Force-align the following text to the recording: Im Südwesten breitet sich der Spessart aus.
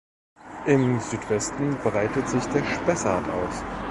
Im 0.65 0.99
Südwesten 0.99 1.75
breitet 1.83 2.27
sich 2.27 2.43
der 2.47 2.63
Spessart 2.65 3.29
aus. 3.29 3.63